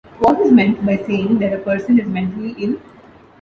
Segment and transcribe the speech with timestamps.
[0.17, 2.77] What was meant by saying that a person is mentally ill?